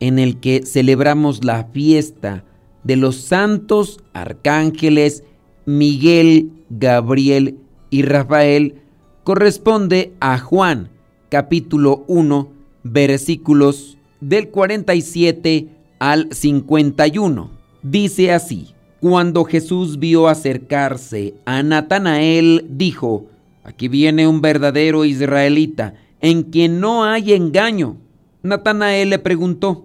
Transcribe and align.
en 0.00 0.18
el 0.18 0.40
que 0.40 0.64
celebramos 0.64 1.44
la 1.44 1.64
fiesta 1.64 2.44
de 2.84 2.96
los 2.96 3.16
santos 3.16 4.00
arcángeles 4.12 5.24
Miguel, 5.66 6.50
Gabriel 6.70 7.58
y 7.90 8.02
Rafael 8.02 8.76
corresponde 9.24 10.12
a 10.20 10.38
Juan 10.38 10.90
capítulo 11.28 12.04
1 12.06 12.48
versículos 12.82 13.98
del 14.20 14.48
47 14.48 15.68
al 15.98 16.28
51. 16.32 17.50
Dice 17.82 18.32
así, 18.32 18.74
cuando 19.00 19.44
Jesús 19.44 19.98
vio 19.98 20.28
acercarse 20.28 21.34
a 21.44 21.62
Natanael, 21.62 22.66
dijo, 22.70 23.26
Aquí 23.64 23.88
viene 23.88 24.26
un 24.26 24.40
verdadero 24.40 25.04
israelita, 25.04 25.94
en 26.20 26.44
quien 26.44 26.80
no 26.80 27.04
hay 27.04 27.34
engaño. 27.34 27.98
Natanael 28.42 29.10
le 29.10 29.18
preguntó, 29.18 29.84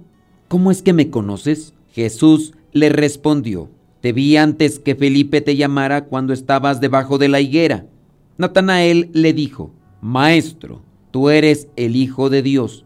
¿Cómo 0.53 0.69
es 0.69 0.83
que 0.83 0.93
me 0.93 1.09
conoces? 1.09 1.73
Jesús 1.93 2.53
le 2.73 2.89
respondió, 2.89 3.71
Te 4.01 4.13
vi 4.13 4.37
antes 4.37 4.77
que 4.77 4.93
Felipe 4.93 5.41
te 5.41 5.55
llamara 5.55 6.05
cuando 6.05 6.31
estabas 6.31 6.79
debajo 6.79 7.17
de 7.17 7.27
la 7.27 7.41
higuera. 7.41 7.87
Natanael 8.37 9.09
le 9.13 9.33
dijo, 9.33 9.71
Maestro, 9.99 10.83
tú 11.09 11.31
eres 11.31 11.69
el 11.75 11.95
Hijo 11.95 12.29
de 12.29 12.43
Dios, 12.43 12.85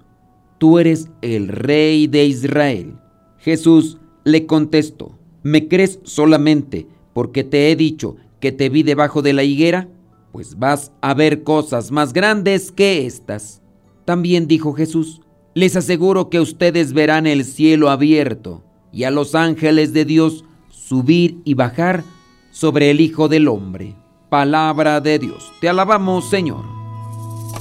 tú 0.59 0.79
eres 0.79 1.09
el 1.21 1.49
Rey 1.49 2.07
de 2.07 2.25
Israel. 2.27 2.93
Jesús 3.37 3.97
le 4.23 4.45
contestó, 4.45 5.19
¿me 5.43 5.67
crees 5.67 5.99
solamente 6.03 6.87
porque 7.11 7.43
te 7.43 7.69
he 7.69 7.75
dicho 7.75 8.15
que 8.39 8.53
te 8.53 8.69
vi 8.69 8.83
debajo 8.83 9.21
de 9.21 9.33
la 9.33 9.43
higuera? 9.43 9.89
pues 10.31 10.57
vas 10.57 10.93
a 11.01 11.13
ver 11.13 11.43
cosas 11.43 11.91
más 11.91 12.13
grandes 12.13 12.71
que 12.71 13.05
estas. 13.05 13.61
También 14.05 14.47
dijo 14.47 14.71
Jesús, 14.71 15.19
les 15.57 15.75
aseguro 15.75 16.29
que 16.29 16.39
ustedes 16.39 16.93
verán 16.93 17.25
el 17.25 17.43
cielo 17.43 17.89
abierto 17.89 18.63
y 18.93 19.05
a 19.05 19.11
los 19.11 19.33
ángeles 19.33 19.91
de 19.91 20.05
Dios 20.05 20.45
subir 20.69 21.41
y 21.45 21.55
bajar 21.55 22.03
sobre 22.51 22.91
el 22.91 23.01
Hijo 23.01 23.27
del 23.27 23.47
Hombre. 23.47 23.95
Palabra 24.29 25.01
de 25.01 25.17
Dios. 25.17 25.51
Te 25.59 25.67
alabamos, 25.67 26.29
Señor. 26.29 26.63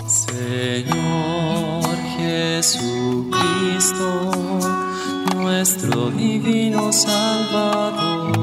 Señor 0.07 1.87
Jesucristo, 2.19 3.31
nuestro 5.35 6.11
divino 6.11 6.93
Salvador 6.93 8.37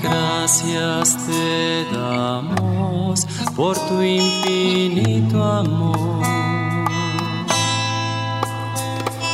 Gracias 0.00 1.18
te 1.26 1.86
damos 1.92 3.26
por 3.56 3.76
tu 3.88 4.00
infinito 4.00 5.42
amor. 5.42 6.35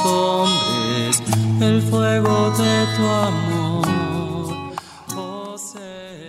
hombres 0.00 1.22
el 1.60 1.82
fuego 1.82 2.50
de 2.50 2.86
tu 2.96 3.02
amor. 3.02 3.64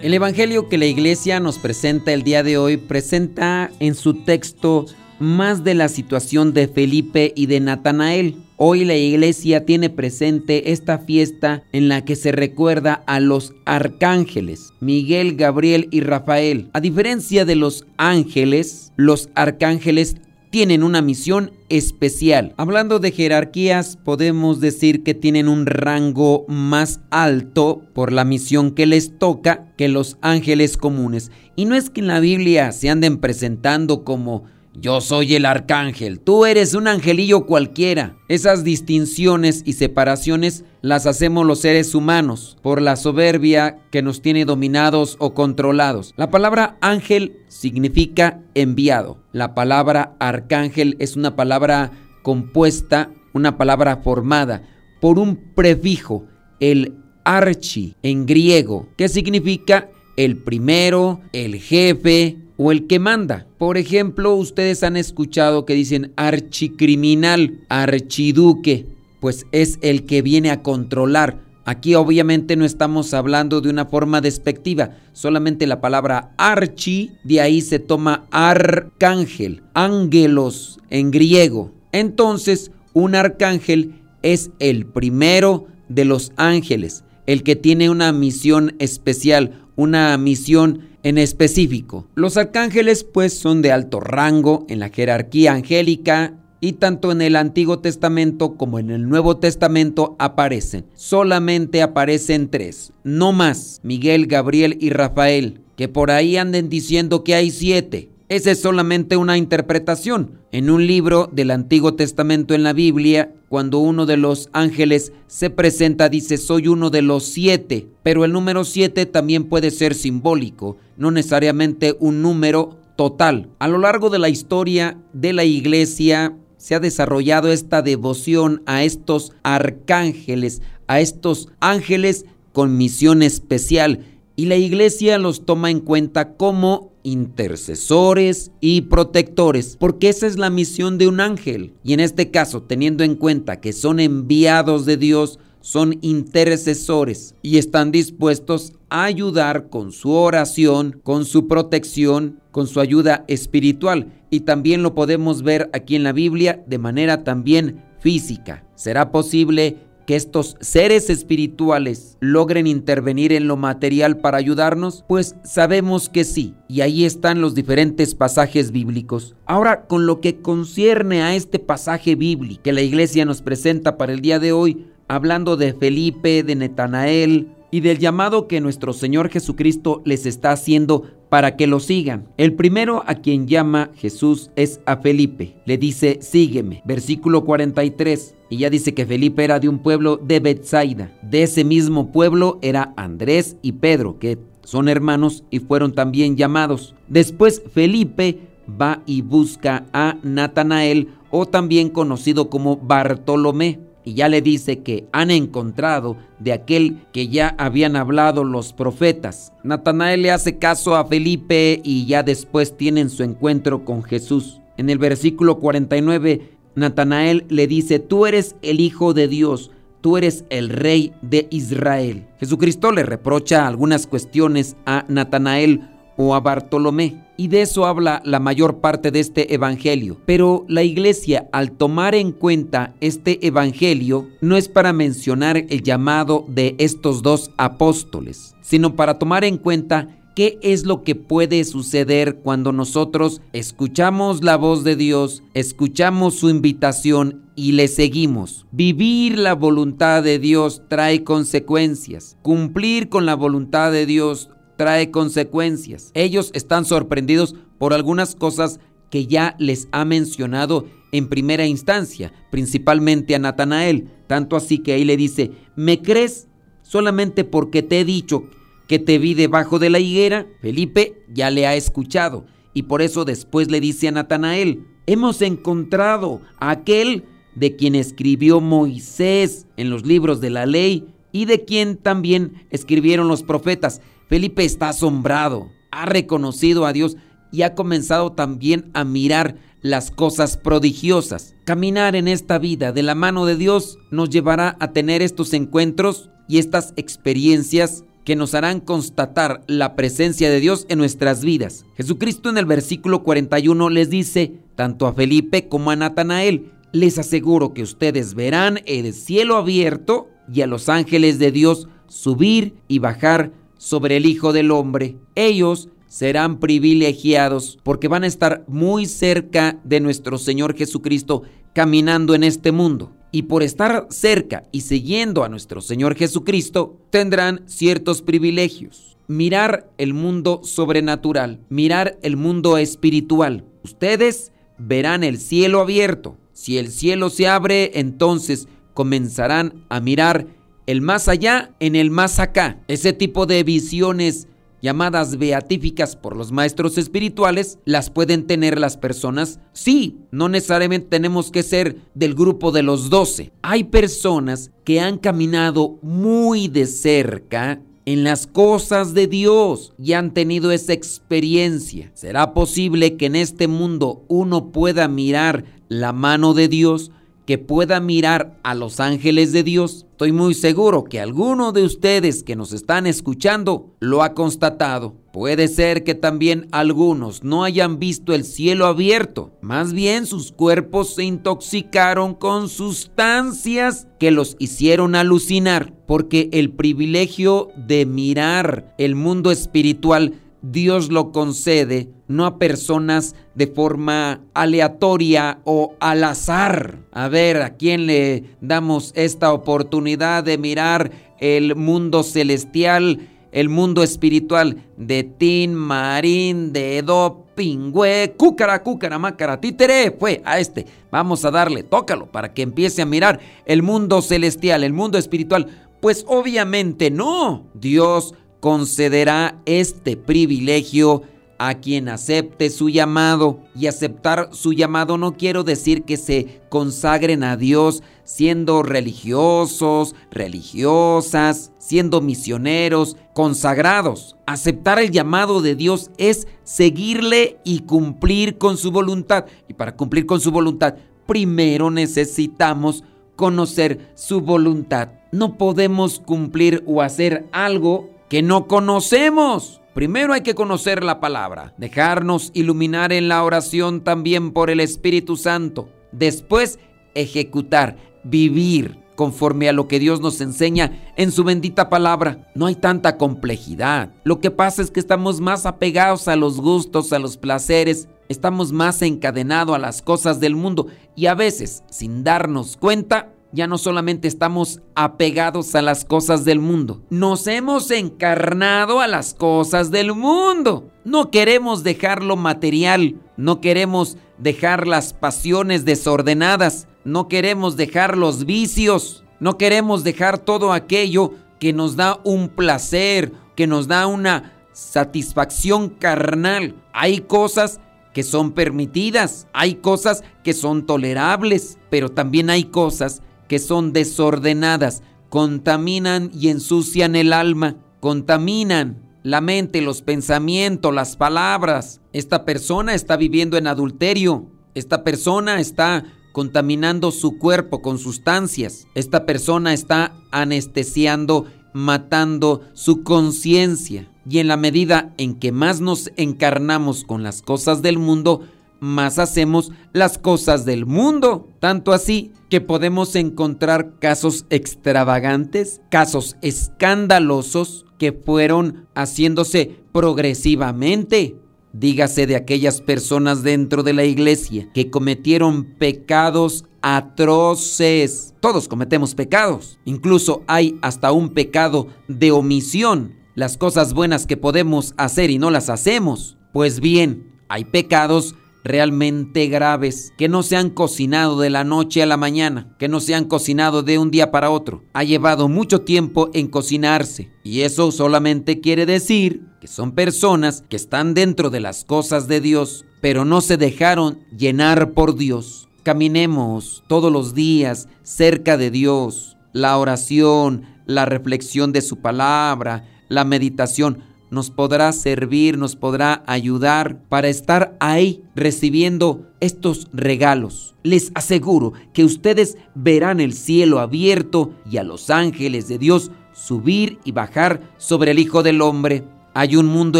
El 0.01 0.13
Evangelio 0.13 0.69
que 0.69 0.77
la 0.77 0.85
iglesia 0.85 1.39
nos 1.39 1.57
presenta 1.57 2.13
el 2.13 2.21
día 2.21 2.43
de 2.43 2.59
hoy 2.59 2.77
presenta 2.77 3.71
en 3.79 3.95
su 3.95 4.13
texto 4.23 4.85
más 5.19 5.63
de 5.63 5.73
la 5.73 5.87
situación 5.87 6.53
de 6.53 6.67
Felipe 6.67 7.33
y 7.35 7.47
de 7.47 7.59
Natanael. 7.59 8.35
Hoy 8.57 8.85
la 8.85 8.95
iglesia 8.95 9.65
tiene 9.65 9.89
presente 9.89 10.71
esta 10.71 10.99
fiesta 10.99 11.63
en 11.71 11.89
la 11.89 12.05
que 12.05 12.15
se 12.15 12.31
recuerda 12.31 13.03
a 13.07 13.19
los 13.19 13.53
arcángeles, 13.65 14.73
Miguel, 14.79 15.35
Gabriel 15.35 15.87
y 15.89 16.01
Rafael. 16.01 16.69
A 16.73 16.81
diferencia 16.81 17.43
de 17.43 17.55
los 17.55 17.85
ángeles, 17.97 18.93
los 18.95 19.29
arcángeles 19.33 20.17
tienen 20.55 20.83
una 20.83 21.01
misión 21.01 21.51
especial. 21.67 22.53
Hablando 22.55 22.99
de 22.99 23.11
jerarquías, 23.11 23.97
podemos 23.97 24.61
decir 24.61 25.03
que 25.03 25.13
tienen 25.13 25.49
un 25.49 25.65
rango 25.65 26.45
más 26.47 27.01
alto 27.09 27.81
por 27.91 28.13
la 28.13 28.23
misión 28.23 28.71
que 28.71 28.85
les 28.85 29.19
toca 29.19 29.73
que 29.75 29.89
los 29.89 30.17
ángeles 30.21 30.77
comunes. 30.77 31.29
Y 31.57 31.65
no 31.65 31.75
es 31.75 31.89
que 31.89 31.99
en 31.99 32.07
la 32.07 32.21
Biblia 32.21 32.71
se 32.71 32.89
anden 32.89 33.17
presentando 33.17 34.05
como 34.05 34.45
yo 34.79 35.01
soy 35.01 35.35
el 35.35 35.45
arcángel, 35.45 36.19
tú 36.19 36.45
eres 36.45 36.73
un 36.73 36.87
angelillo 36.87 37.45
cualquiera. 37.45 38.17
Esas 38.27 38.63
distinciones 38.63 39.61
y 39.65 39.73
separaciones 39.73 40.63
las 40.81 41.05
hacemos 41.05 41.45
los 41.45 41.59
seres 41.59 41.95
humanos 41.95 42.57
por 42.61 42.81
la 42.81 42.95
soberbia 42.95 43.79
que 43.91 44.01
nos 44.01 44.21
tiene 44.21 44.45
dominados 44.45 45.15
o 45.19 45.33
controlados. 45.33 46.13
La 46.17 46.29
palabra 46.29 46.77
ángel 46.81 47.37
significa 47.47 48.41
enviado. 48.53 49.17
La 49.31 49.55
palabra 49.55 50.15
arcángel 50.19 50.95
es 50.99 51.15
una 51.15 51.35
palabra 51.35 51.91
compuesta, 52.21 53.11
una 53.33 53.57
palabra 53.57 53.97
formada 53.97 54.63
por 54.99 55.19
un 55.19 55.35
prefijo, 55.55 56.25
el 56.59 56.95
archi 57.23 57.95
en 58.01 58.25
griego, 58.25 58.87
que 58.97 59.09
significa 59.09 59.89
el 60.17 60.37
primero, 60.37 61.21
el 61.33 61.55
jefe, 61.59 62.37
o 62.57 62.71
el 62.71 62.87
que 62.87 62.99
manda. 62.99 63.45
Por 63.57 63.77
ejemplo, 63.77 64.35
ustedes 64.35 64.83
han 64.83 64.97
escuchado 64.97 65.65
que 65.65 65.73
dicen 65.73 66.11
archicriminal, 66.15 67.59
archiduque, 67.69 68.85
pues 69.19 69.45
es 69.51 69.79
el 69.81 70.05
que 70.05 70.21
viene 70.21 70.51
a 70.51 70.61
controlar. 70.61 71.39
Aquí 71.65 71.95
obviamente 71.95 72.55
no 72.55 72.63
estamos 72.63 73.13
hablando 73.15 73.59
de 73.59 73.71
una 73.71 73.85
forma 73.85 74.21
despectiva, 74.21 74.91
solamente 75.13 75.65
la 75.65 75.81
palabra 75.81 76.31
archi, 76.37 77.11
de 77.23 77.41
ahí 77.41 77.61
se 77.61 77.79
toma 77.79 78.25
arcángel, 78.29 79.63
ángelos 79.73 80.79
en 80.91 81.09
griego. 81.09 81.71
Entonces, 81.91 82.71
un 82.93 83.15
arcángel 83.15 83.95
es 84.21 84.51
el 84.59 84.85
primero 84.85 85.65
de 85.89 86.05
los 86.05 86.31
ángeles, 86.35 87.03
el 87.25 87.41
que 87.41 87.55
tiene 87.55 87.89
una 87.89 88.11
misión 88.11 88.75
especial, 88.77 89.64
una 89.75 90.17
misión 90.17 90.81
en 91.03 91.17
específico. 91.17 92.07
Los 92.15 92.37
arcángeles 92.37 93.03
pues 93.03 93.37
son 93.37 93.61
de 93.61 93.71
alto 93.71 93.99
rango 93.99 94.65
en 94.69 94.79
la 94.79 94.89
jerarquía 94.89 95.53
angélica 95.53 96.33
y 96.61 96.73
tanto 96.73 97.11
en 97.11 97.21
el 97.21 97.35
Antiguo 97.35 97.79
Testamento 97.79 98.55
como 98.55 98.79
en 98.79 98.89
el 98.89 99.07
Nuevo 99.07 99.37
Testamento 99.37 100.15
aparecen. 100.17 100.85
Solamente 100.95 101.81
aparecen 101.81 102.49
tres, 102.49 102.91
no 103.03 103.33
más, 103.33 103.79
Miguel, 103.83 104.25
Gabriel 104.25 104.77
y 104.79 104.89
Rafael, 104.89 105.61
que 105.75 105.87
por 105.87 106.09
ahí 106.09 106.37
anden 106.37 106.69
diciendo 106.69 107.23
que 107.23 107.35
hay 107.35 107.51
siete. 107.51 108.09
Esa 108.27 108.49
es 108.49 108.59
solamente 108.59 109.17
una 109.17 109.37
interpretación. 109.37 110.39
En 110.51 110.71
un 110.71 110.87
libro 110.87 111.29
del 111.31 111.51
Antiguo 111.51 111.93
Testamento 111.93 112.55
en 112.55 112.63
la 112.63 112.73
Biblia, 112.73 113.35
cuando 113.55 113.79
uno 113.79 114.05
de 114.05 114.17
los 114.17 114.49
ángeles 114.51 115.13
se 115.27 115.49
presenta, 115.49 116.09
dice, 116.09 116.35
soy 116.35 116.67
uno 116.67 116.89
de 116.89 117.01
los 117.01 117.23
siete. 117.23 117.87
Pero 118.03 118.25
el 118.25 118.33
número 118.33 118.65
siete 118.65 119.05
también 119.05 119.45
puede 119.45 119.71
ser 119.71 119.95
simbólico, 119.95 120.75
no 120.97 121.09
necesariamente 121.09 121.95
un 122.01 122.21
número 122.21 122.77
total. 122.97 123.47
A 123.59 123.69
lo 123.69 123.77
largo 123.77 124.09
de 124.09 124.19
la 124.19 124.27
historia 124.27 124.97
de 125.13 125.31
la 125.31 125.45
iglesia 125.45 126.35
se 126.57 126.75
ha 126.75 126.81
desarrollado 126.81 127.49
esta 127.49 127.81
devoción 127.81 128.61
a 128.65 128.83
estos 128.83 129.31
arcángeles, 129.41 130.61
a 130.87 130.99
estos 130.99 131.47
ángeles 131.61 132.25
con 132.51 132.75
misión 132.75 133.23
especial 133.23 134.01
y 134.35 134.45
la 134.45 134.55
iglesia 134.55 135.17
los 135.17 135.45
toma 135.45 135.71
en 135.71 135.79
cuenta 135.79 136.35
como 136.35 136.91
intercesores 137.03 138.51
y 138.59 138.81
protectores, 138.81 139.77
porque 139.79 140.09
esa 140.09 140.27
es 140.27 140.37
la 140.37 140.49
misión 140.49 140.97
de 140.97 141.07
un 141.07 141.19
ángel. 141.19 141.73
Y 141.83 141.93
en 141.93 141.99
este 141.99 142.31
caso, 142.31 142.63
teniendo 142.63 143.03
en 143.03 143.15
cuenta 143.15 143.61
que 143.61 143.73
son 143.73 143.99
enviados 143.99 144.85
de 144.85 144.97
Dios, 144.97 145.39
son 145.61 145.97
intercesores 146.01 147.33
y 147.41 147.57
están 147.57 147.91
dispuestos 147.91 148.73
a 148.89 149.05
ayudar 149.05 149.69
con 149.69 149.91
su 149.91 150.11
oración, 150.11 150.99
con 151.01 151.25
su 151.25 151.47
protección, 151.47 152.39
con 152.51 152.67
su 152.67 152.79
ayuda 152.79 153.25
espiritual. 153.27 154.13
Y 154.29 154.41
también 154.41 154.83
lo 154.83 154.93
podemos 154.93 155.41
ver 155.41 155.69
aquí 155.73 155.95
en 155.95 156.03
la 156.03 156.11
Biblia 156.11 156.63
de 156.67 156.77
manera 156.77 157.23
también 157.23 157.83
física. 157.99 158.63
¿Será 158.75 159.11
posible 159.11 159.77
que 160.05 160.15
estos 160.15 160.57
seres 160.61 161.09
espirituales 161.09 162.17
logren 162.19 162.67
intervenir 162.67 163.33
en 163.33 163.47
lo 163.47 163.57
material 163.57 164.17
para 164.17 164.37
ayudarnos? 164.37 165.03
Pues 165.07 165.35
sabemos 165.43 166.09
que 166.09 166.23
sí, 166.23 166.53
y 166.67 166.81
ahí 166.81 167.05
están 167.05 167.41
los 167.41 167.55
diferentes 167.55 168.15
pasajes 168.15 168.71
bíblicos. 168.71 169.35
Ahora, 169.45 169.85
con 169.87 170.05
lo 170.05 170.21
que 170.21 170.37
concierne 170.41 171.21
a 171.21 171.35
este 171.35 171.59
pasaje 171.59 172.15
bíblico 172.15 172.61
que 172.63 172.73
la 172.73 172.81
iglesia 172.81 173.25
nos 173.25 173.41
presenta 173.41 173.97
para 173.97 174.13
el 174.13 174.21
día 174.21 174.39
de 174.39 174.51
hoy, 174.51 174.87
hablando 175.07 175.57
de 175.57 175.73
Felipe, 175.73 176.43
de 176.43 176.55
Netanael 176.55 177.54
y 177.75 177.81
del 177.81 177.99
llamado 177.99 178.47
que 178.47 178.61
nuestro 178.61 178.93
Señor 178.93 179.27
Jesucristo 179.27 180.01
les 180.05 180.25
está 180.25 180.53
haciendo 180.53 181.03
para 181.27 181.57
que 181.57 181.67
lo 181.67 181.81
sigan. 181.81 182.29
El 182.37 182.53
primero 182.53 183.03
a 183.05 183.15
quien 183.15 183.47
llama 183.47 183.89
Jesús 183.95 184.49
es 184.55 184.79
a 184.85 184.95
Felipe. 184.95 185.55
Le 185.65 185.77
dice, 185.77 186.19
sígueme. 186.21 186.81
Versículo 186.85 187.43
43. 187.43 188.33
Y 188.49 188.57
ya 188.59 188.69
dice 188.69 188.93
que 188.93 189.05
Felipe 189.05 189.43
era 189.43 189.59
de 189.59 189.67
un 189.67 189.79
pueblo 189.79 190.15
de 190.15 190.39
Bethsaida. 190.39 191.11
De 191.21 191.43
ese 191.43 191.65
mismo 191.65 192.13
pueblo 192.13 192.59
era 192.61 192.93
Andrés 192.95 193.57
y 193.61 193.73
Pedro, 193.73 194.19
que 194.19 194.37
son 194.63 194.87
hermanos 194.87 195.43
y 195.49 195.59
fueron 195.59 195.91
también 195.91 196.37
llamados. 196.37 196.95
Después 197.09 197.61
Felipe 197.73 198.39
va 198.81 199.01
y 199.05 199.21
busca 199.21 199.85
a 199.91 200.15
Natanael, 200.23 201.09
o 201.29 201.45
también 201.45 201.89
conocido 201.89 202.49
como 202.49 202.77
Bartolomé 202.77 203.81
y 204.05 204.13
ya 204.13 204.29
le 204.29 204.41
dice 204.41 204.79
que 204.79 205.07
han 205.11 205.31
encontrado 205.31 206.15
de 206.39 206.53
aquel 206.53 207.01
que 207.11 207.27
ya 207.27 207.55
habían 207.57 207.95
hablado 207.95 208.43
los 208.43 208.71
profetas. 208.71 209.51
Natanael 209.63 210.21
le 210.21 210.31
hace 210.31 210.57
caso 210.59 210.95
a 210.95 211.05
Felipe 211.05 211.81
y 211.83 212.05
ya 212.05 212.23
después 212.23 212.77
tienen 212.77 213.09
su 213.09 213.23
encuentro 213.23 213.83
con 213.83 214.03
Jesús. 214.03 214.61
En 214.77 214.89
el 214.89 214.99
versículo 214.99 215.59
49, 215.59 216.49
Natanael 216.75 217.45
le 217.49 217.67
dice, 217.67 217.99
tú 217.99 218.27
eres 218.27 218.55
el 218.61 218.79
Hijo 218.79 219.13
de 219.13 219.27
Dios, 219.27 219.71
tú 220.01 220.17
eres 220.17 220.45
el 220.49 220.69
Rey 220.69 221.13
de 221.21 221.47
Israel. 221.49 222.27
Jesucristo 222.39 222.91
le 222.91 223.03
reprocha 223.03 223.65
algunas 223.65 224.05
cuestiones 224.05 224.75
a 224.85 225.05
Natanael 225.07 225.89
o 226.15 226.35
a 226.35 226.41
Bartolomé. 226.41 227.24
Y 227.37 227.49
de 227.49 227.61
eso 227.61 227.85
habla 227.85 228.21
la 228.25 228.39
mayor 228.39 228.79
parte 228.79 229.11
de 229.11 229.19
este 229.19 229.53
Evangelio. 229.53 230.17
Pero 230.25 230.65
la 230.69 230.83
iglesia 230.83 231.49
al 231.51 231.71
tomar 231.71 232.15
en 232.15 232.31
cuenta 232.31 232.95
este 233.01 233.45
Evangelio 233.45 234.27
no 234.41 234.55
es 234.57 234.69
para 234.69 234.93
mencionar 234.93 235.57
el 235.57 235.83
llamado 235.83 236.45
de 236.47 236.75
estos 236.77 237.21
dos 237.21 237.51
apóstoles, 237.57 238.55
sino 238.61 238.95
para 238.95 239.19
tomar 239.19 239.43
en 239.43 239.57
cuenta 239.57 240.15
qué 240.35 240.59
es 240.61 240.85
lo 240.85 241.03
que 241.03 241.15
puede 241.15 241.63
suceder 241.63 242.37
cuando 242.43 242.71
nosotros 242.71 243.41
escuchamos 243.53 244.43
la 244.43 244.57
voz 244.57 244.83
de 244.83 244.95
Dios, 244.95 245.43
escuchamos 245.53 246.35
su 246.35 246.49
invitación 246.49 247.45
y 247.55 247.71
le 247.71 247.87
seguimos. 247.87 248.65
Vivir 248.71 249.39
la 249.39 249.55
voluntad 249.55 250.21
de 250.23 250.39
Dios 250.39 250.83
trae 250.89 251.23
consecuencias. 251.23 252.37
Cumplir 252.41 253.07
con 253.07 253.25
la 253.25 253.35
voluntad 253.35 253.93
de 253.93 254.05
Dios 254.05 254.49
trae 254.75 255.11
consecuencias. 255.11 256.11
Ellos 256.13 256.51
están 256.53 256.85
sorprendidos 256.85 257.55
por 257.77 257.93
algunas 257.93 258.35
cosas 258.35 258.79
que 259.09 259.27
ya 259.27 259.55
les 259.59 259.87
ha 259.91 260.05
mencionado 260.05 260.85
en 261.11 261.29
primera 261.29 261.65
instancia, 261.65 262.33
principalmente 262.51 263.35
a 263.35 263.39
Natanael, 263.39 264.09
tanto 264.27 264.55
así 264.55 264.79
que 264.79 264.93
ahí 264.93 265.05
le 265.05 265.17
dice, 265.17 265.51
¿me 265.75 266.01
crees 266.01 266.47
solamente 266.81 267.43
porque 267.43 267.83
te 267.83 268.01
he 268.01 268.05
dicho 268.05 268.49
que 268.87 268.99
te 268.99 269.17
vi 269.17 269.33
debajo 269.33 269.79
de 269.79 269.89
la 269.89 269.99
higuera? 269.99 270.45
Felipe 270.61 271.23
ya 271.33 271.49
le 271.49 271.67
ha 271.67 271.75
escuchado 271.75 272.45
y 272.73 272.83
por 272.83 273.01
eso 273.01 273.23
después 273.23 273.71
le 273.71 273.79
dice 273.79 274.09
a 274.09 274.11
Natanael, 274.11 274.85
hemos 275.05 275.41
encontrado 275.41 276.41
a 276.59 276.71
aquel 276.71 277.23
de 277.55 277.75
quien 277.77 277.95
escribió 277.95 278.59
Moisés 278.59 279.65
en 279.77 279.89
los 279.89 280.05
libros 280.05 280.41
de 280.41 280.49
la 280.49 280.65
ley 280.65 281.07
y 281.31 281.45
de 281.45 281.63
quien 281.63 281.97
también 281.97 282.65
escribieron 282.69 283.27
los 283.27 283.43
profetas. 283.43 284.01
Felipe 284.27 284.65
está 284.65 284.89
asombrado, 284.89 285.71
ha 285.91 286.05
reconocido 286.05 286.85
a 286.85 286.93
Dios 286.93 287.17
y 287.51 287.61
ha 287.61 287.75
comenzado 287.75 288.31
también 288.31 288.89
a 288.93 289.03
mirar 289.03 289.57
las 289.81 290.09
cosas 290.09 290.57
prodigiosas. 290.57 291.55
Caminar 291.63 292.15
en 292.15 292.27
esta 292.27 292.57
vida 292.57 292.91
de 292.91 293.03
la 293.03 293.15
mano 293.15 293.45
de 293.45 293.55
Dios 293.55 293.99
nos 294.09 294.29
llevará 294.29 294.75
a 294.79 294.91
tener 294.93 295.21
estos 295.21 295.53
encuentros 295.53 296.29
y 296.47 296.57
estas 296.57 296.93
experiencias 296.95 298.03
que 298.23 298.35
nos 298.35 298.55
harán 298.55 298.79
constatar 298.79 299.61
la 299.67 299.95
presencia 299.95 300.49
de 300.49 300.59
Dios 300.59 300.85
en 300.89 300.97
nuestras 300.97 301.45
vidas. 301.45 301.85
Jesucristo 301.95 302.49
en 302.49 302.57
el 302.57 302.65
versículo 302.65 303.23
41 303.23 303.89
les 303.91 304.09
dice, 304.09 304.53
tanto 304.75 305.05
a 305.05 305.13
Felipe 305.13 305.67
como 305.67 305.91
a 305.91 305.95
Natanael, 305.95 306.71
les 306.91 307.19
aseguro 307.19 307.73
que 307.73 307.83
ustedes 307.83 308.33
verán 308.33 308.79
el 308.85 309.13
cielo 309.13 309.57
abierto 309.57 310.29
y 310.51 310.61
a 310.61 310.67
los 310.67 310.89
ángeles 310.89 311.37
de 311.37 311.51
Dios 311.51 311.87
subir 312.07 312.73
y 312.87 312.99
bajar 312.99 313.51
sobre 313.85 314.17
el 314.17 314.25
Hijo 314.25 314.51
del 314.51 314.71
Hombre. 314.71 315.15
Ellos 315.35 315.89
serán 316.07 316.59
privilegiados 316.59 317.77
porque 317.83 318.07
van 318.07 318.23
a 318.23 318.27
estar 318.27 318.65
muy 318.67 319.05
cerca 319.05 319.79
de 319.83 319.99
nuestro 319.99 320.39
Señor 320.39 320.75
Jesucristo 320.75 321.43
caminando 321.71 322.33
en 322.33 322.43
este 322.43 322.71
mundo. 322.71 323.11
Y 323.31 323.43
por 323.43 323.61
estar 323.61 324.07
cerca 324.09 324.63
y 324.71 324.81
siguiendo 324.81 325.43
a 325.43 325.49
nuestro 325.49 325.81
Señor 325.81 326.15
Jesucristo, 326.15 326.99
tendrán 327.11 327.61
ciertos 327.67 328.23
privilegios. 328.23 329.17
Mirar 329.27 329.87
el 329.99 330.15
mundo 330.15 330.61
sobrenatural, 330.63 331.59
mirar 331.69 332.17
el 332.23 332.37
mundo 332.37 332.79
espiritual. 332.79 333.65
Ustedes 333.83 334.51
verán 334.79 335.23
el 335.23 335.37
cielo 335.37 335.79
abierto. 335.79 336.37
Si 336.53 336.79
el 336.79 336.89
cielo 336.89 337.29
se 337.29 337.47
abre, 337.47 337.91
entonces 337.99 338.67
comenzarán 338.95 339.85
a 339.89 339.99
mirar 339.99 340.47
el 340.85 341.01
más 341.01 341.27
allá 341.27 341.71
en 341.79 341.95
el 341.95 342.11
más 342.11 342.39
acá. 342.39 342.79
Ese 342.87 343.13
tipo 343.13 343.45
de 343.45 343.63
visiones 343.63 344.47
llamadas 344.85 345.37
beatíficas 345.37 346.15
por 346.15 346.35
los 346.35 346.51
maestros 346.51 346.99
espirituales, 346.99 347.79
las 347.85 348.11
pueden 348.11 348.45
tener 348.45 348.79
las 348.79 348.97
personas. 348.97 349.59
Sí, 349.73 350.19
no 350.29 350.47
necesariamente 350.47 351.07
tenemos 351.09 351.49
que 351.49 351.63
ser 351.63 351.97
del 352.13 352.35
grupo 352.35 352.71
de 352.71 352.83
los 352.83 353.09
doce. 353.09 353.51
Hay 353.63 353.85
personas 353.85 354.69
que 354.83 354.99
han 354.99 355.17
caminado 355.17 355.97
muy 356.03 356.67
de 356.67 356.85
cerca 356.85 357.81
en 358.05 358.23
las 358.23 358.45
cosas 358.45 359.15
de 359.15 359.25
Dios 359.25 359.93
y 359.97 360.13
han 360.13 360.35
tenido 360.35 360.71
esa 360.71 360.93
experiencia. 360.93 362.11
¿Será 362.13 362.53
posible 362.53 363.17
que 363.17 363.25
en 363.25 363.37
este 363.37 363.67
mundo 363.67 364.23
uno 364.27 364.71
pueda 364.71 365.07
mirar 365.07 365.65
la 365.89 366.13
mano 366.13 366.53
de 366.53 366.67
Dios? 366.67 367.09
Que 367.45 367.57
pueda 367.57 367.99
mirar 367.99 368.57
a 368.63 368.73
los 368.73 368.99
ángeles 368.99 369.51
de 369.51 369.63
Dios, 369.63 370.05
estoy 370.11 370.31
muy 370.31 370.53
seguro 370.53 371.03
que 371.03 371.19
alguno 371.19 371.71
de 371.71 371.83
ustedes 371.83 372.43
que 372.43 372.55
nos 372.55 372.73
están 372.73 373.05
escuchando 373.05 373.93
lo 373.99 374.23
ha 374.23 374.33
constatado. 374.33 375.13
Puede 375.31 375.67
ser 375.67 376.03
que 376.03 376.15
también 376.15 376.67
algunos 376.71 377.43
no 377.43 377.63
hayan 377.63 377.99
visto 377.99 378.33
el 378.33 378.45
cielo 378.45 378.85
abierto, 378.85 379.51
más 379.61 379.91
bien 379.93 380.25
sus 380.25 380.51
cuerpos 380.51 381.13
se 381.15 381.25
intoxicaron 381.25 382.33
con 382.33 382.69
sustancias 382.69 384.07
que 384.17 384.31
los 384.31 384.55
hicieron 384.59 385.13
alucinar, 385.13 385.93
porque 386.07 386.49
el 386.53 386.71
privilegio 386.71 387.69
de 387.75 388.05
mirar 388.05 388.95
el 388.97 389.15
mundo 389.15 389.51
espiritual 389.51 390.33
Dios 390.71 391.11
lo 391.11 391.31
concede 391.31 392.09
no 392.27 392.45
a 392.47 392.57
personas 392.57 393.35
de 393.53 393.67
forma 393.67 394.41
aleatoria 394.55 395.59
o 395.63 395.93
al 395.99 396.23
azar. 396.23 396.97
A 397.11 397.27
ver, 397.27 397.61
¿a 397.61 397.75
quién 397.75 398.07
le 398.07 398.43
damos 398.61 399.11
esta 399.15 399.53
oportunidad 399.53 400.43
de 400.43 400.57
mirar 400.57 401.11
el 401.39 401.75
mundo 401.75 402.23
celestial, 402.23 403.27
el 403.51 403.69
mundo 403.69 404.01
espiritual 404.01 404.83
de 404.97 405.23
Tin, 405.23 405.75
Marín, 405.75 406.73
Dedo, 406.73 407.45
Pingüe, 407.53 408.33
Cúcara, 408.35 408.81
Cúcara, 408.81 409.19
Mácara, 409.19 409.61
Títere? 409.61 410.15
Fue 410.17 410.41
a 410.45 410.59
este. 410.59 410.87
Vamos 411.11 411.45
a 411.45 411.51
darle, 411.51 411.83
tócalo 411.83 412.25
para 412.25 412.55
que 412.55 412.63
empiece 412.63 413.03
a 413.03 413.05
mirar 413.05 413.39
el 413.67 413.83
mundo 413.83 414.23
celestial, 414.23 414.83
el 414.83 414.93
mundo 414.93 415.19
espiritual. 415.19 415.67
Pues 416.01 416.25
obviamente 416.27 417.11
no. 417.11 417.67
Dios 417.75 418.33
concederá 418.59 419.61
este 419.65 420.17
privilegio 420.17 421.23
a 421.57 421.75
quien 421.75 422.09
acepte 422.09 422.69
su 422.69 422.89
llamado. 422.89 423.59
Y 423.75 423.87
aceptar 423.87 424.49
su 424.51 424.73
llamado 424.73 425.17
no 425.17 425.37
quiero 425.37 425.63
decir 425.63 426.03
que 426.03 426.17
se 426.17 426.61
consagren 426.69 427.43
a 427.43 427.57
Dios 427.57 428.03
siendo 428.23 428.81
religiosos, 428.83 430.15
religiosas, 430.31 431.71
siendo 431.77 432.21
misioneros, 432.21 433.17
consagrados. 433.33 434.35
Aceptar 434.45 434.99
el 434.99 435.11
llamado 435.11 435.61
de 435.61 435.75
Dios 435.75 436.11
es 436.17 436.47
seguirle 436.63 437.59
y 437.63 437.81
cumplir 437.81 438.57
con 438.57 438.77
su 438.77 438.91
voluntad. 438.91 439.45
Y 439.67 439.73
para 439.73 439.95
cumplir 439.95 440.25
con 440.25 440.41
su 440.41 440.51
voluntad, 440.51 440.95
primero 441.27 441.91
necesitamos 441.91 443.03
conocer 443.35 444.11
su 444.15 444.41
voluntad. 444.41 445.09
No 445.31 445.57
podemos 445.57 446.19
cumplir 446.19 446.83
o 446.87 447.01
hacer 447.01 447.45
algo 447.51 448.09
que 448.29 448.41
no 448.41 448.67
conocemos. 448.67 449.81
Primero 449.93 450.33
hay 450.33 450.41
que 450.41 450.55
conocer 450.55 451.03
la 451.03 451.19
palabra, 451.19 451.73
dejarnos 451.77 452.51
iluminar 452.53 453.13
en 453.13 453.29
la 453.29 453.43
oración 453.43 454.01
también 454.01 454.51
por 454.51 454.69
el 454.69 454.81
Espíritu 454.81 455.37
Santo. 455.37 455.89
Después, 456.11 456.79
ejecutar, 457.13 457.95
vivir 458.23 458.99
conforme 459.15 459.69
a 459.69 459.73
lo 459.73 459.87
que 459.87 459.99
Dios 459.99 460.19
nos 460.19 460.41
enseña 460.41 461.13
en 461.15 461.31
su 461.31 461.43
bendita 461.43 461.89
palabra. 461.89 462.51
No 462.53 462.65
hay 462.65 462.75
tanta 462.75 463.17
complejidad. 463.17 464.11
Lo 464.23 464.39
que 464.39 464.51
pasa 464.51 464.81
es 464.81 464.91
que 464.91 464.99
estamos 464.99 465.39
más 465.39 465.65
apegados 465.65 466.27
a 466.27 466.35
los 466.35 466.59
gustos, 466.59 467.13
a 467.13 467.19
los 467.19 467.37
placeres, 467.37 468.09
estamos 468.29 468.71
más 468.71 469.01
encadenados 469.01 469.75
a 469.75 469.79
las 469.79 470.01
cosas 470.01 470.39
del 470.39 470.55
mundo 470.55 470.87
y 471.15 471.27
a 471.27 471.35
veces, 471.35 471.83
sin 471.89 472.23
darnos 472.23 472.77
cuenta, 472.77 473.31
ya 473.55 473.67
no 473.67 473.77
solamente 473.77 474.27
estamos 474.27 474.81
apegados 474.95 475.73
a 475.75 475.81
las 475.81 476.03
cosas 476.03 476.43
del 476.43 476.59
mundo, 476.59 477.01
nos 477.09 477.47
hemos 477.47 477.89
encarnado 477.89 478.99
a 478.99 479.07
las 479.07 479.33
cosas 479.33 479.91
del 479.91 480.13
mundo. 480.13 480.91
No 481.05 481.31
queremos 481.31 481.83
dejar 481.83 482.21
lo 482.21 482.35
material, 482.35 483.15
no 483.37 483.61
queremos 483.61 484.17
dejar 484.37 484.87
las 484.87 485.13
pasiones 485.13 485.85
desordenadas, 485.85 486.87
no 487.05 487.27
queremos 487.29 487.77
dejar 487.77 488.17
los 488.17 488.45
vicios, 488.45 489.23
no 489.39 489.57
queremos 489.57 490.03
dejar 490.03 490.37
todo 490.37 490.73
aquello 490.73 491.31
que 491.59 491.71
nos 491.71 491.95
da 491.95 492.19
un 492.23 492.49
placer, 492.49 493.31
que 493.55 493.67
nos 493.67 493.87
da 493.87 494.07
una 494.07 494.53
satisfacción 494.73 495.89
carnal. 495.89 496.75
Hay 496.91 497.21
cosas 497.21 497.79
que 498.13 498.23
son 498.23 498.51
permitidas, 498.51 499.47
hay 499.53 499.75
cosas 499.75 500.23
que 500.43 500.53
son 500.53 500.85
tolerables, 500.85 501.77
pero 501.89 502.09
también 502.09 502.49
hay 502.49 502.65
cosas 502.65 503.21
que 503.47 503.59
son 503.59 503.93
desordenadas, 503.93 505.03
contaminan 505.29 506.31
y 506.33 506.49
ensucian 506.49 507.15
el 507.15 507.33
alma, 507.33 507.77
contaminan 507.99 509.05
la 509.23 509.41
mente, 509.41 509.81
los 509.81 510.03
pensamientos, 510.03 510.93
las 510.93 511.15
palabras. 511.15 511.99
Esta 512.13 512.45
persona 512.45 512.93
está 512.93 513.17
viviendo 513.17 513.57
en 513.57 513.67
adulterio, 513.67 514.45
esta 514.75 515.03
persona 515.03 515.59
está 515.59 516.05
contaminando 516.31 517.11
su 517.11 517.39
cuerpo 517.39 517.81
con 517.81 517.97
sustancias, 517.97 518.87
esta 518.93 519.25
persona 519.25 519.73
está 519.73 520.13
anestesiando, 520.31 521.47
matando 521.73 522.61
su 522.73 523.03
conciencia. 523.03 524.11
Y 524.29 524.39
en 524.39 524.47
la 524.47 524.57
medida 524.57 525.13
en 525.17 525.35
que 525.35 525.51
más 525.51 525.81
nos 525.81 526.11
encarnamos 526.17 527.03
con 527.03 527.23
las 527.23 527.41
cosas 527.41 527.81
del 527.81 527.97
mundo, 527.97 528.41
más 528.79 529.17
hacemos 529.17 529.71
las 529.91 530.17
cosas 530.17 530.65
del 530.65 530.85
mundo. 530.85 531.49
Tanto 531.59 531.93
así 531.93 532.31
que 532.49 532.61
podemos 532.61 533.15
encontrar 533.15 533.99
casos 533.99 534.45
extravagantes, 534.49 535.81
casos 535.89 536.35
escandalosos 536.41 537.85
que 537.97 538.11
fueron 538.11 538.87
haciéndose 538.95 539.79
progresivamente. 539.91 541.37
Dígase 541.73 542.25
de 542.25 542.37
aquellas 542.37 542.79
personas 542.81 543.43
dentro 543.43 543.83
de 543.83 543.93
la 543.93 544.05
iglesia 544.05 544.69
que 544.73 544.89
cometieron 544.89 545.75
pecados 545.77 546.63
atroces. 546.81 548.33
Todos 548.39 548.67
cometemos 548.67 549.15
pecados. 549.15 549.79
Incluso 549.85 550.43
hay 550.47 550.77
hasta 550.81 551.11
un 551.11 551.29
pecado 551.29 551.87
de 552.07 552.31
omisión. 552.31 553.15
Las 553.33 553.57
cosas 553.57 553.93
buenas 553.93 554.25
que 554.25 554.37
podemos 554.37 554.93
hacer 554.95 555.31
y 555.31 555.37
no 555.37 555.51
las 555.51 555.69
hacemos. 555.69 556.37
Pues 556.53 556.79
bien, 556.79 557.33
hay 557.49 557.65
pecados 557.65 558.35
realmente 558.65 559.47
graves, 559.47 560.11
que 560.17 560.27
no 560.27 560.41
se 560.43 560.57
han 560.57 560.71
cocinado 560.71 561.39
de 561.39 561.51
la 561.51 561.63
noche 561.63 562.01
a 562.01 562.07
la 562.07 562.17
mañana, 562.17 562.75
que 562.79 562.89
no 562.89 562.99
se 562.99 563.13
han 563.13 563.25
cocinado 563.25 563.83
de 563.83 563.99
un 563.99 564.09
día 564.09 564.31
para 564.31 564.49
otro. 564.49 564.83
Ha 564.93 565.03
llevado 565.03 565.47
mucho 565.47 565.81
tiempo 565.81 566.31
en 566.33 566.47
cocinarse 566.47 567.31
y 567.43 567.61
eso 567.61 567.91
solamente 567.91 568.59
quiere 568.59 568.87
decir 568.87 569.45
que 569.61 569.67
son 569.67 569.91
personas 569.93 570.63
que 570.67 570.75
están 570.75 571.13
dentro 571.13 571.51
de 571.51 571.59
las 571.59 571.85
cosas 571.85 572.27
de 572.27 572.41
Dios, 572.41 572.85
pero 573.01 573.23
no 573.23 573.39
se 573.39 573.57
dejaron 573.57 574.19
llenar 574.35 574.93
por 574.93 575.15
Dios. 575.15 575.69
Caminemos 575.83 576.83
todos 576.87 577.11
los 577.11 577.35
días 577.35 577.87
cerca 578.01 578.57
de 578.57 578.71
Dios. 578.71 579.37
La 579.53 579.77
oración, 579.77 580.63
la 580.87 581.05
reflexión 581.05 581.71
de 581.71 581.81
su 581.81 581.97
palabra, 581.97 582.89
la 583.09 583.25
meditación 583.25 583.99
nos 584.29 584.49
podrá 584.49 584.91
servir, 584.91 585.57
nos 585.57 585.75
podrá 585.75 586.23
ayudar 586.27 586.99
para 587.09 587.27
estar 587.27 587.75
ahí 587.79 588.23
recibiendo 588.35 589.27
estos 589.39 589.87
regalos. 589.93 590.75
Les 590.83 591.11
aseguro 591.15 591.73
que 591.93 592.03
ustedes 592.03 592.57
verán 592.73 593.19
el 593.19 593.33
cielo 593.33 593.79
abierto 593.79 594.51
y 594.69 594.77
a 594.77 594.83
los 594.83 595.09
ángeles 595.09 595.67
de 595.67 595.77
Dios 595.77 596.11
subir 596.33 596.99
y 597.03 597.11
bajar 597.11 597.61
sobre 597.77 598.11
el 598.11 598.19
Hijo 598.19 598.43
del 598.43 598.61
Hombre. 598.61 599.03
Hay 599.33 599.55
un 599.55 599.65
mundo 599.65 599.99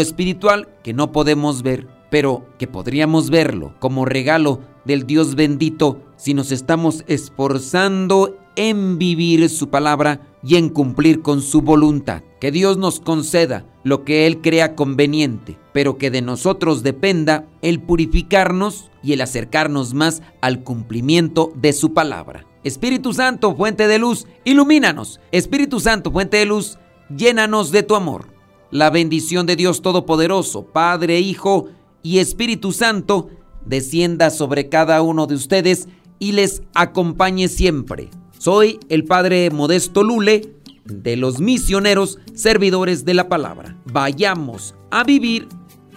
espiritual 0.00 0.68
que 0.82 0.92
no 0.92 1.12
podemos 1.12 1.62
ver, 1.62 1.86
pero 2.10 2.46
que 2.58 2.66
podríamos 2.66 3.30
verlo 3.30 3.74
como 3.78 4.04
regalo 4.04 4.60
del 4.84 5.06
Dios 5.06 5.34
bendito 5.34 6.02
si 6.16 6.34
nos 6.34 6.52
estamos 6.52 7.04
esforzando 7.08 8.38
en 8.56 8.98
vivir 8.98 9.48
su 9.48 9.68
palabra 9.68 10.20
y 10.42 10.56
en 10.56 10.68
cumplir 10.68 11.22
con 11.22 11.42
su 11.42 11.62
voluntad. 11.62 12.22
Que 12.40 12.50
Dios 12.50 12.76
nos 12.78 13.00
conceda 13.00 13.64
lo 13.84 14.04
que 14.04 14.26
Él 14.26 14.40
crea 14.40 14.74
conveniente, 14.74 15.58
pero 15.72 15.98
que 15.98 16.10
de 16.10 16.22
nosotros 16.22 16.82
dependa 16.82 17.46
el 17.62 17.80
purificarnos 17.80 18.90
y 19.02 19.12
el 19.12 19.20
acercarnos 19.20 19.94
más 19.94 20.22
al 20.40 20.64
cumplimiento 20.64 21.52
de 21.54 21.72
su 21.72 21.94
palabra. 21.94 22.46
Espíritu 22.64 23.12
Santo, 23.12 23.54
fuente 23.54 23.86
de 23.86 23.98
luz, 23.98 24.26
ilumínanos. 24.44 25.20
Espíritu 25.30 25.78
Santo, 25.78 26.10
fuente 26.10 26.38
de 26.38 26.46
luz, 26.46 26.78
llénanos 27.14 27.70
de 27.70 27.84
tu 27.84 27.94
amor. 27.94 28.26
La 28.72 28.90
bendición 28.90 29.46
de 29.46 29.54
Dios 29.54 29.82
Todopoderoso, 29.82 30.64
Padre, 30.64 31.20
Hijo 31.20 31.68
y 32.02 32.18
Espíritu 32.18 32.72
Santo, 32.72 33.30
descienda 33.64 34.30
sobre 34.30 34.68
cada 34.68 35.00
uno 35.02 35.26
de 35.26 35.36
ustedes 35.36 35.88
y 36.18 36.32
les 36.32 36.62
acompañe 36.74 37.48
siempre. 37.48 38.10
Soy 38.38 38.78
el 38.88 39.04
Padre 39.04 39.50
Modesto 39.50 40.02
Lule 40.02 40.54
de 40.84 41.16
los 41.16 41.40
misioneros 41.40 42.18
servidores 42.34 43.04
de 43.04 43.14
la 43.14 43.28
palabra. 43.28 43.76
Vayamos 43.86 44.74
a 44.90 45.04
vivir 45.04 45.48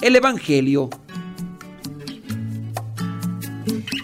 el 0.01 0.15
Evangelio. 0.15 0.89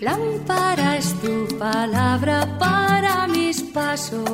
Lámpara 0.01 0.97
es 0.97 1.13
tu 1.21 1.57
palabra 1.57 2.57
para 2.59 3.27
mis 3.27 3.61
pasos, 3.61 4.29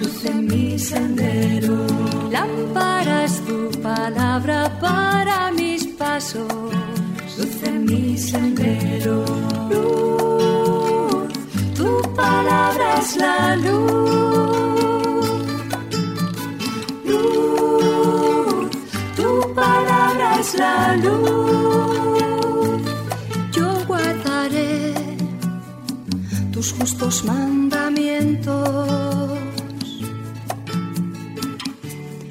luz 0.00 0.24
en 0.24 0.46
mi 0.46 0.78
sendero. 0.78 1.86
Lámpara 2.30 3.24
es 3.24 3.44
tu 3.44 3.70
palabra 3.80 4.78
para 4.80 5.52
mis 5.52 5.86
pasos, 5.86 6.50
luz 7.38 7.62
en 7.62 7.84
mi 7.84 8.18
sendero. 8.18 9.49
Es 13.00 13.16
la 13.16 13.56
luz 13.56 14.10
la 20.54 20.96
luz. 20.96 22.82
Yo 23.52 23.84
guardaré 23.86 24.94
tus 26.52 26.72
justos 26.72 27.24
mandamientos. 27.24 28.58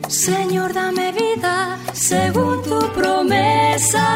Señor, 0.07 0.73
dame 0.73 1.11
vida 1.11 1.77
según 1.93 2.61
tu 2.63 2.79
promesa. 2.93 4.07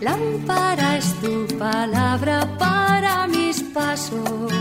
Lámpara 0.00 0.98
es 0.98 1.14
tu 1.20 1.46
palabra 1.58 2.46
pasos, 3.74 4.52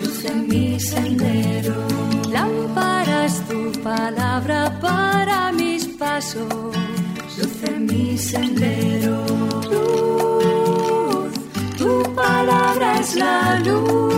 luz 0.00 0.24
en 0.26 0.46
mi 0.48 0.78
sendero. 0.78 1.74
Lámpara 2.30 3.24
es 3.24 3.42
tu 3.48 3.72
palabra 3.82 4.78
para 4.80 5.50
mis 5.52 5.86
paso, 6.00 6.46
luz 7.38 7.62
en 7.64 7.86
mi 7.86 8.18
sendero. 8.18 9.16
Luz, 9.70 11.32
tu 11.78 12.02
palabra 12.14 13.00
es 13.00 13.16
la 13.16 13.58
luz. 13.60 14.14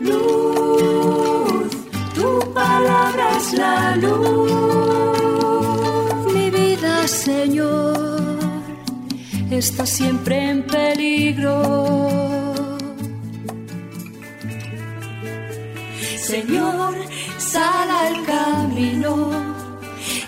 Luz, 0.00 1.70
tu 2.14 2.54
palabra 2.54 3.24
es 3.36 3.52
la 3.54 3.96
luz. 3.96 4.57
Está 9.58 9.84
siempre 9.86 10.50
en 10.50 10.62
peligro. 10.62 11.54
Señor, 16.16 16.94
sal 17.38 17.88
al 17.90 18.24
camino 18.24 19.14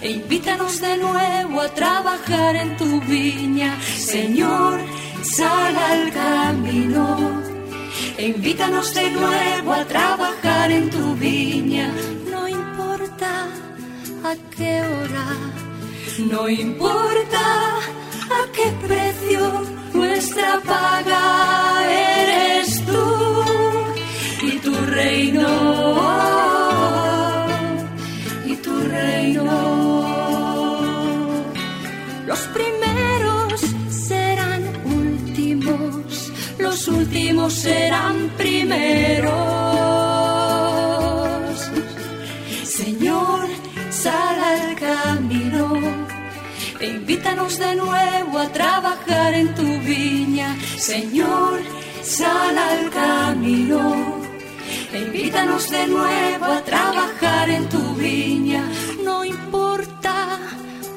e 0.01 0.11
invítanos 0.11 0.81
de 0.81 0.97
nuevo 0.97 1.61
a 1.61 1.69
trabajar 1.69 2.57
en 2.57 2.77
tu 2.77 3.01
viña. 3.03 3.79
Señor, 3.81 4.81
sal 5.23 5.77
al 5.77 6.13
camino 6.13 7.43
e 8.17 8.27
invítanos 8.27 8.95
de 8.95 9.11
nuevo 9.11 9.73
a 9.73 9.85
trabajar 9.85 10.73
en 10.73 10.91
tu 10.91 11.15
viña. 11.15 11.93
No 12.33 12.49
importa 12.49 13.47
a 14.25 14.35
qué 14.57 14.83
hora, 14.83 15.27
no 16.19 16.49
importa 16.49 17.45
a 18.31 18.53
qué 18.53 18.67
precio, 18.87 19.10
serán 33.91 34.63
últimos, 34.85 36.33
los 36.59 36.89
últimos 36.89 37.53
serán 37.53 38.31
primeros. 38.37 39.60
E 46.81 46.87
invítanos 46.87 47.59
de 47.59 47.75
nuevo 47.77 48.39
a 48.39 48.49
trabajar 48.49 49.35
en 49.35 49.55
tu 49.55 49.69
viña. 49.81 50.57
Señor, 50.79 51.61
sal 52.03 52.57
al 52.57 52.91
camino. 52.91 53.83
E 54.93 54.99
invítanos 54.99 55.71
de 55.71 55.87
nuevo 55.87 56.47
a 56.47 56.61
trabajar 56.63 57.51
en 57.51 57.69
tu 57.69 57.95
viña. 57.95 58.65
No 59.05 59.25
importa 59.25 60.15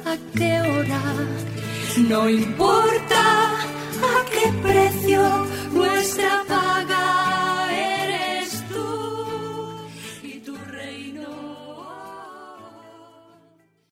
a 0.05 0.13
qué 0.37 0.61
hora, 0.61 1.03
no 2.09 2.29
importa 2.29 3.21
a 4.11 4.15
qué 4.31 4.45
precio 4.61 5.21